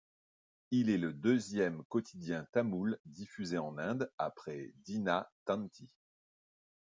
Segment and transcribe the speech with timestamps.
[0.71, 5.91] Il est le deuxième quotidien tamoul diffusé en Inde après Dina Thanthi.